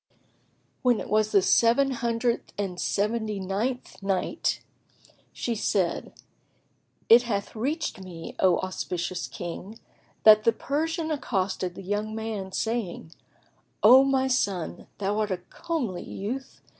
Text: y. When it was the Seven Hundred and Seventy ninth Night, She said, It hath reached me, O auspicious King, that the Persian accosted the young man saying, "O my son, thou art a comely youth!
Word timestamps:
y. 0.11 0.15
When 0.81 0.99
it 0.99 1.11
was 1.11 1.31
the 1.31 1.43
Seven 1.43 1.91
Hundred 1.91 2.53
and 2.57 2.79
Seventy 2.81 3.39
ninth 3.39 4.01
Night, 4.01 4.63
She 5.31 5.53
said, 5.53 6.11
It 7.07 7.21
hath 7.21 7.55
reached 7.55 8.01
me, 8.01 8.35
O 8.39 8.57
auspicious 8.61 9.27
King, 9.27 9.77
that 10.23 10.43
the 10.43 10.53
Persian 10.53 11.11
accosted 11.11 11.75
the 11.75 11.83
young 11.83 12.15
man 12.15 12.51
saying, 12.51 13.11
"O 13.83 14.03
my 14.03 14.27
son, 14.27 14.87
thou 14.97 15.19
art 15.19 15.29
a 15.29 15.37
comely 15.37 16.01
youth! 16.01 16.61